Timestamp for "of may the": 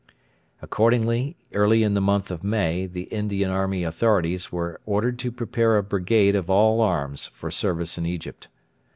2.31-3.03